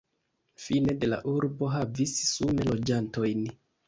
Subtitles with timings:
[0.61, 3.45] Fine de la urbo havis sume loĝantojn.